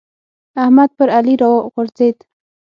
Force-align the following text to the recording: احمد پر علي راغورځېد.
احمد 0.63 0.89
پر 0.97 1.07
علي 1.17 1.35
راغورځېد. 1.41 2.17